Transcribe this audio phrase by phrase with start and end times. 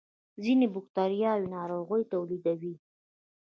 [0.43, 2.73] ځینې بکتریاوې ناروغۍ تولیدوي